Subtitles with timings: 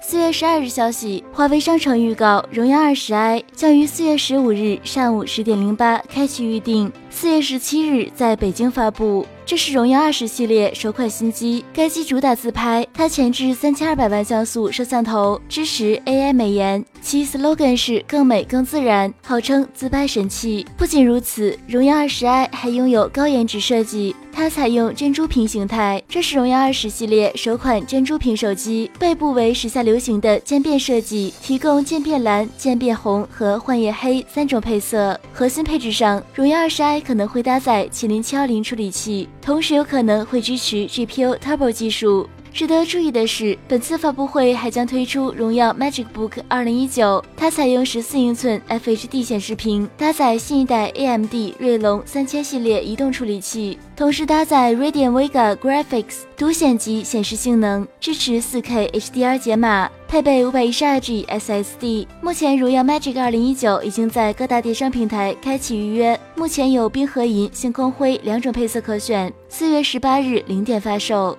[0.00, 9.26] 四月十二日消息，华为商城预告，荣耀二十 i 将于四月十五日上午十点零八开启预定，四月十七日在北京发布。
[9.44, 20.66] 这是荣耀二十系列首款新机，该机主打自拍，它前置三千二百万像素摄像头，支持 AI 美颜，其 slogan 是更美更自然，号称自拍神器。
[20.76, 35.18] 不仅如此，荣耀二十 i 还拥有高颜值设计，它采用珍珠屏形态，这是荣耀二十系列首款珍珠屏手机，背部为时下流行的渐变设计，提供渐变蓝、渐变红和幻夜黑三种配色。
[35.32, 39.26] 核心配置上，荣耀二十 i 可能会搭载麒麟七幺零处理器。
[39.40, 42.28] 同时有可能会支持 GPU Turbo 技术。
[42.52, 62.06] 值得注意的是，本次发布会还将推出荣耀 MagicBook 2019，它采用十四英寸 FHD 显示屏，搭载新一代 AMD 锐龙三千系列移动处理器，同时搭载 Radeon Vega Graphics 独显级显示性能，支持 4K HDR 解码，配备 512G SSD。
[62.20, 71.38] 目前，荣耀 Magic 2019已经在各大电商平台开启预约，目前有冰河银、星空灰两种配色可选，四月十八日零点发售。